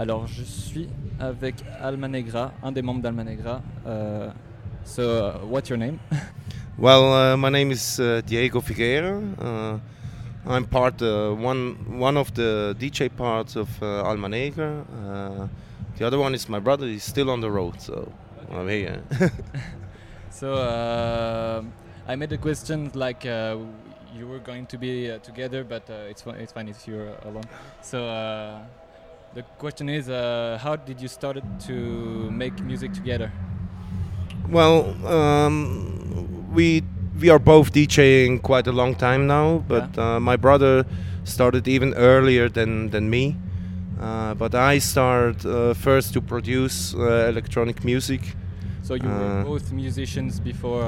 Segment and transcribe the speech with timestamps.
[0.00, 3.60] Alors, je suis avec Alma Negra, un des membres d'Alma Negra.
[3.86, 4.30] Uh,
[4.82, 6.00] so, uh, what's your name?
[6.78, 9.20] well, uh, my name is uh, Diego Figueira.
[9.38, 9.78] Uh,
[10.46, 14.86] I'm part one one of the DJ parts of Alma Negra.
[15.98, 16.86] the other one is my brother.
[16.86, 18.10] He's still on the road, so
[18.50, 19.02] I'm here.
[20.30, 21.62] so
[22.08, 26.68] I made a question like you were going to be together, but it's it's fine
[26.68, 27.44] if you're alone.
[27.82, 27.98] So.
[29.32, 33.30] The question is, uh, how did you start to make music together?
[34.48, 36.82] Well, um, we
[37.20, 40.16] we are both DJing quite a long time now, but yeah.
[40.16, 40.84] uh, my brother
[41.22, 43.36] started even earlier than than me.
[44.00, 48.34] Uh, but I started uh, first to produce uh, electronic music.
[48.82, 50.82] So you were uh, both musicians before.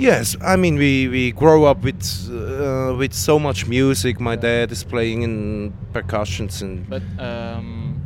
[0.00, 4.18] Yes, I mean we, we grow up with uh, with so much music.
[4.18, 6.88] My dad is playing in percussions and.
[6.88, 8.00] But um,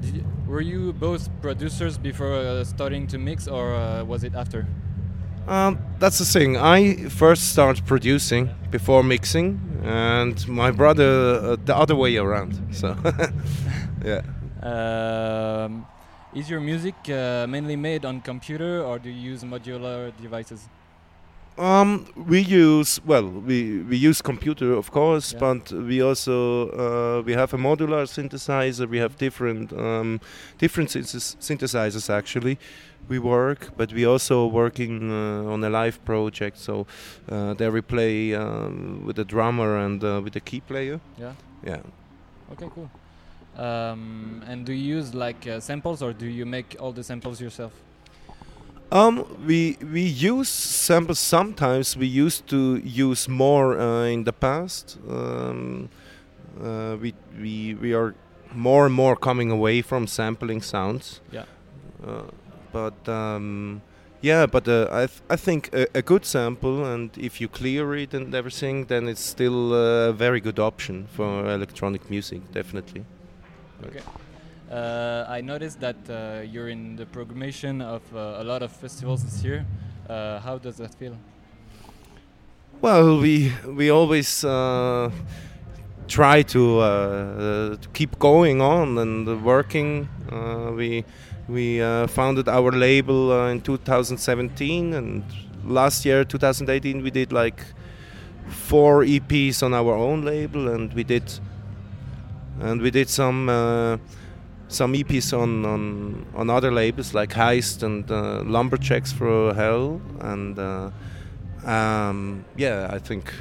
[0.00, 4.64] you, were you both producers before uh, starting to mix, or uh, was it after?
[5.48, 6.56] Um, that's the thing.
[6.56, 12.60] I first started producing before mixing, and my brother uh, the other way around.
[12.70, 12.96] So,
[14.04, 14.22] yeah.
[14.62, 15.84] Um,
[16.32, 20.68] is your music uh, mainly made on computer, or do you use modular devices?
[21.60, 25.40] Um, we use well, we we use computer of course, yeah.
[25.40, 28.88] but we also uh, we have a modular synthesizer.
[28.88, 30.20] We have different um,
[30.56, 32.58] different synthesizers actually.
[33.08, 36.56] We work, but we also working uh, on a live project.
[36.56, 36.86] So
[37.28, 40.98] uh, there we play um, with a drummer and uh, with a key player.
[41.18, 41.34] Yeah.
[41.62, 41.82] Yeah.
[42.52, 42.90] Okay, cool.
[43.62, 47.38] Um, and do you use like uh, samples, or do you make all the samples
[47.38, 47.72] yourself?
[48.92, 51.96] Um, we we use samples sometimes.
[51.96, 54.98] We used to use more uh, in the past.
[55.08, 55.88] Um,
[56.60, 58.14] uh, we we we are
[58.52, 61.20] more and more coming away from sampling sounds.
[61.30, 61.44] Yeah.
[62.04, 62.22] Uh,
[62.72, 63.82] but um,
[64.22, 67.94] yeah, but uh, I th I think a, a, good sample, and if you clear
[67.94, 73.04] it and everything, then it's still a very good option for electronic music, definitely.
[73.86, 74.02] Okay.
[74.70, 79.24] Uh, I noticed that uh, you're in the programmation of uh, a lot of festivals
[79.24, 79.66] this year.
[80.08, 81.16] Uh, how does that feel?
[82.80, 85.10] Well, we we always uh,
[86.06, 90.08] try to, uh, to, keep going on and working.
[90.76, 91.04] we
[91.48, 95.24] we founded our label in 2017, and
[95.64, 97.60] last year, 2018, we did like
[98.46, 101.24] four EPs on our own label, and we did
[102.60, 103.48] and we did some
[104.70, 110.00] some EPs on, on, on other labels like Heist and uh, Lumberjacks for Hell.
[110.20, 110.90] And uh,
[111.64, 113.34] um, yeah, I think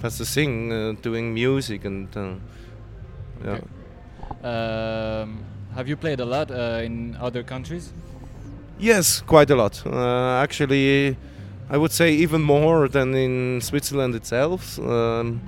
[0.00, 2.32] that's the thing, uh, doing music and uh,
[3.44, 3.50] yeah.
[3.50, 4.48] Okay.
[4.48, 7.92] Um, have you played a lot uh, in other countries?
[8.78, 9.82] Yes, quite a lot.
[9.86, 11.16] Uh, actually,
[11.68, 14.78] I would say even more than in Switzerland itself.
[14.78, 15.42] Um,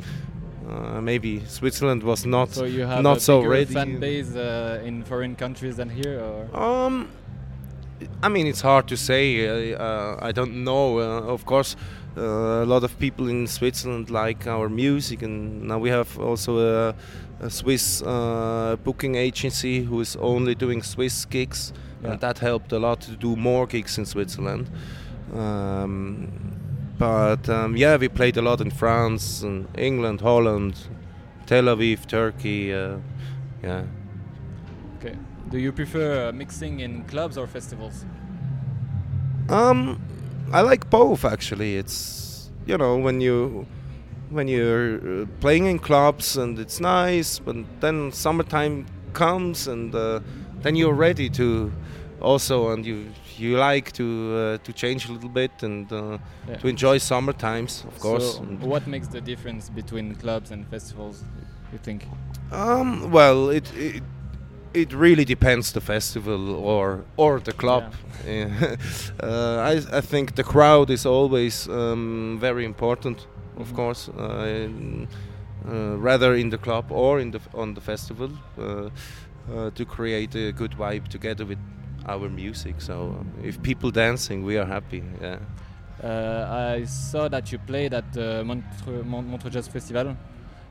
[0.68, 3.72] uh, maybe Switzerland was not so you have not a so ready.
[3.72, 7.08] fan base uh, in foreign countries than here, or um,
[8.22, 9.74] I mean it's hard to say.
[9.74, 10.98] Uh, I don't know.
[10.98, 11.76] Uh, of course,
[12.16, 16.58] uh, a lot of people in Switzerland like our music, and now we have also
[16.58, 16.94] a,
[17.40, 22.12] a Swiss uh, booking agency who is only doing Swiss gigs, yeah.
[22.12, 24.68] and that helped a lot to do more gigs in Switzerland.
[25.34, 26.57] Um,
[26.98, 30.74] but um, yeah, we played a lot in France and England, Holland,
[31.46, 32.74] Tel Aviv, Turkey.
[32.74, 32.98] Uh,
[33.62, 33.84] yeah.
[34.98, 35.16] Okay.
[35.50, 38.04] Do you prefer uh, mixing in clubs or festivals?
[39.48, 40.00] Um,
[40.52, 41.76] I like both actually.
[41.76, 43.66] It's you know when you
[44.30, 50.20] when you're uh, playing in clubs and it's nice, but then summertime comes and uh,
[50.62, 51.72] then you're ready to
[52.20, 53.06] also and you
[53.36, 56.18] you like to uh, to change a little bit and uh,
[56.48, 56.56] yeah.
[56.56, 58.36] to enjoy summer times, of course.
[58.36, 61.24] So what makes the difference between clubs and festivals?
[61.72, 62.06] You think?
[62.50, 64.02] Um, well, it, it
[64.74, 67.94] it really depends the festival or or the club.
[68.26, 68.76] Yeah.
[69.22, 73.76] uh, I I think the crowd is always um, very important, of mm -hmm.
[73.76, 74.10] course.
[74.10, 75.06] Uh,
[75.68, 78.90] uh, rather in the club or in the on the festival uh,
[79.74, 81.58] to create a good vibe together with
[82.08, 82.80] our music.
[82.80, 85.02] So if people dancing, we are happy.
[85.20, 85.38] Yeah.
[86.02, 90.16] Uh, I saw that you played at the Montreux, Montreux Jazz Festival.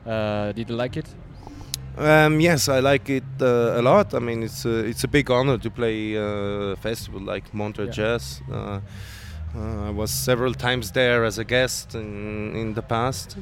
[0.06, 1.06] Uh, did you like it?
[1.96, 4.14] Um, yes, I like it uh, a lot.
[4.14, 7.92] I mean, it's a, it's a big honor to play a festival like Montreux yeah.
[7.92, 8.40] Jazz.
[8.50, 8.80] Uh,
[9.56, 13.36] uh, I was several times there as a guest in, in the past.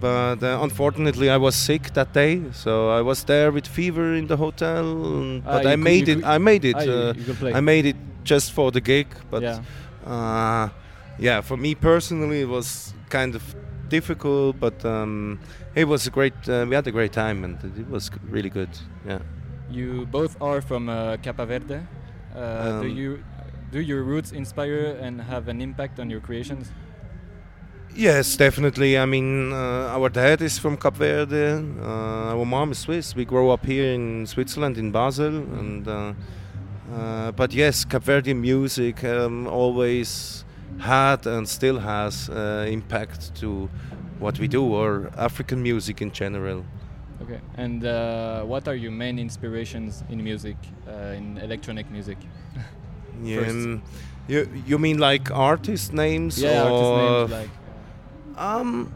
[0.00, 4.26] But uh, unfortunately, I was sick that day, so I was there with fever in
[4.26, 4.84] the hotel.
[4.84, 6.22] and- Ah, but I could- made you it.
[6.22, 6.76] could- I made it.
[6.76, 7.56] Ah, you, uh, you.
[7.56, 9.60] I made it just for the gig, but yeah.
[10.06, 10.68] uh,
[11.18, 13.42] yeah, for me personally, it was kind of
[13.88, 15.38] difficult, but um,
[15.74, 16.34] it was a great.
[16.48, 18.68] Uh, we had a great time, and it was really good.
[19.06, 19.18] Yeah.
[19.70, 21.80] You both are from uh, Capa Verde.
[22.34, 23.18] Uh, do Um, you
[23.72, 26.70] do your roots inspire and have an impact on your creations?
[27.98, 28.96] Yes, definitely.
[28.96, 31.64] I mean, uh, our dad is from Cape Verde.
[31.82, 33.16] Uh, our mom is Swiss.
[33.16, 36.12] We grow up here in Switzerland, in Basel, and uh,
[36.94, 40.44] uh, but yes, Cape Verde music um, always
[40.78, 43.68] had and still has uh, impact to
[44.20, 46.64] what we do or African music in general.
[47.22, 47.40] Okay.
[47.56, 50.56] And uh, what are your main inspirations in music,
[50.86, 52.18] uh, in electronic music?
[53.20, 53.82] Yeah, um,
[54.28, 57.57] you you mean like artist names yeah, or artist names like.
[58.38, 58.92] Um,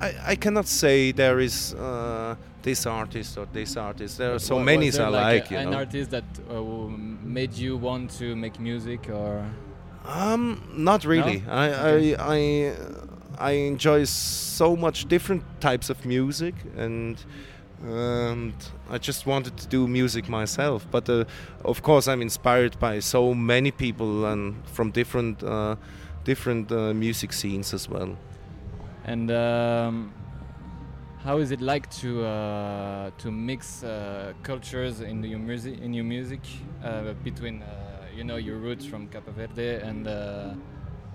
[0.00, 4.18] I, I cannot say there is uh, this artist or this artist.
[4.18, 5.52] There are so many I like, like.
[5.52, 5.78] a- an know.
[5.78, 6.60] artist that uh,
[7.24, 9.44] made you want to make music or
[10.04, 11.42] Um, not really.
[11.48, 12.14] I, Okay.
[12.14, 12.72] I I
[13.38, 17.16] I enjoy so much different types of music, and
[17.82, 18.54] and
[18.90, 20.86] I just wanted to do music myself.
[20.90, 21.24] But uh,
[21.64, 25.74] of course, I'm inspired by so many people and from different uh,
[26.26, 28.10] different uh, music scenes as well.
[29.14, 30.12] and um,
[31.24, 33.88] how is it like to uh, to mix uh,
[34.42, 36.40] cultures in your music in your music
[36.84, 37.68] uh, between uh,
[38.16, 40.54] you know your roots from Capa Verde and uh,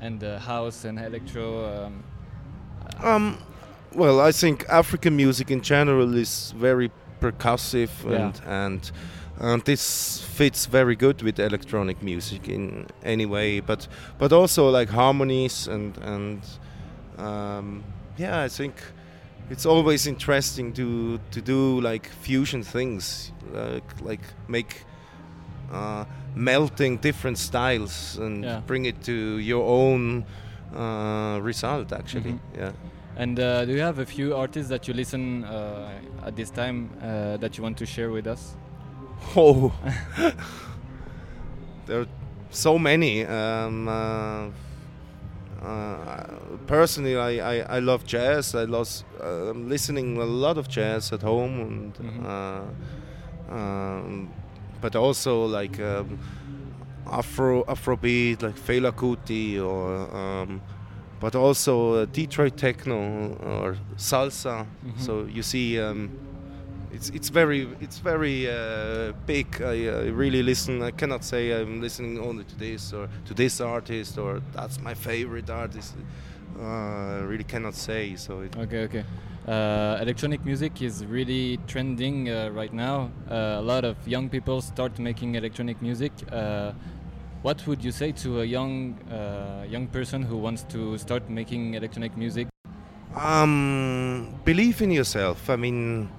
[0.05, 0.21] and
[0.51, 1.45] house and electro
[1.85, 1.93] um,
[3.03, 3.37] Um,
[3.95, 6.89] well, I think African music in general is very
[7.21, 8.27] percussive Yeah.
[8.27, 8.91] and and
[9.41, 13.59] and this fits very good with electronic music in any way.
[13.61, 13.87] But
[14.19, 16.41] but also like harmonies and and
[17.17, 17.83] um,
[18.17, 18.73] yeah, I think
[19.49, 24.85] it's always interesting to to do like fusion things, like like make.
[25.73, 26.03] Uh,
[26.35, 28.61] melting different styles and Yeah.
[28.67, 30.25] bring it to your own
[30.75, 32.39] uh, result actually Mhm.
[32.57, 32.71] yeah
[33.17, 36.89] and uh, do you have a few artists that you listen uh, at this time
[37.01, 38.55] uh, that you want to share with us
[39.35, 39.71] oh
[41.85, 42.07] there are
[42.49, 44.47] so many um, uh,
[45.63, 46.23] uh,
[46.67, 48.89] personally I, I, I love jazz i love
[49.21, 52.25] uh, I'm listening a lot of jazz at home and Mhm.
[52.25, 54.29] uh, um,
[54.81, 56.17] but also like um,
[57.05, 60.61] afro afrobeat like Fela Kuti or um,
[61.19, 64.99] but also uh, Detroit techno or salsa Mhm.
[64.99, 66.09] so you see um,
[66.93, 71.81] it's it's very it's very uh, big I, I really listen I cannot say I'm
[71.81, 75.95] listening only to this or to this artist or that's my favorite artist
[76.59, 79.03] uh, I really cannot say so it, Okay, okay.
[79.47, 83.09] Uh, electronic music is really trending uh, right now.
[83.27, 86.11] Uh, a lot of young people start making electronic music.
[86.31, 86.73] Uh,
[87.41, 91.73] what would you say to a young uh, young person who wants to start making
[91.73, 92.47] electronic music?
[93.15, 95.49] Um, believe in yourself.
[95.49, 96.09] I mean,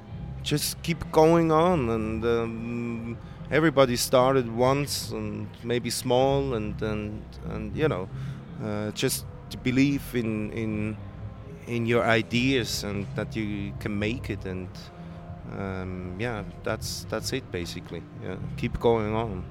[0.43, 3.19] just keep going on, and um,
[3.51, 8.09] everybody started once, and maybe small, and and and you know,
[8.63, 9.27] uh, just
[9.63, 10.97] believe in in
[11.67, 14.69] in your ideas and that you can make it, and
[15.59, 18.03] um, yeah, that's that's it basically.
[18.23, 19.45] Yeah, keep going on.